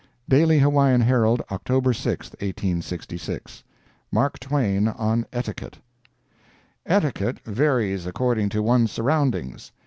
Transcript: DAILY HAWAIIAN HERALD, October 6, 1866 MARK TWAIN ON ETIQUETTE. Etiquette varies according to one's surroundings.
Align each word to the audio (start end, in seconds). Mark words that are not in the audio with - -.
DAILY 0.27 0.57
HAWAIIAN 0.57 1.01
HERALD, 1.01 1.43
October 1.51 1.93
6, 1.93 2.31
1866 2.31 3.63
MARK 4.11 4.39
TWAIN 4.39 4.87
ON 4.87 5.27
ETIQUETTE. 5.31 5.77
Etiquette 6.87 7.39
varies 7.45 8.07
according 8.07 8.49
to 8.49 8.63
one's 8.63 8.91
surroundings. 8.91 9.71